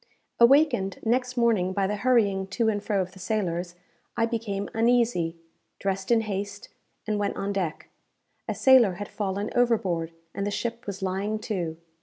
[0.39, 3.75] Awakened next morning by the hurrying to and fro of the sailors,
[4.17, 5.37] I became uneasy,
[5.77, 6.69] dressed in haste,
[7.05, 7.87] and went on deck.
[8.47, 11.77] A sailor had fallen overboard, and the ship was lying to.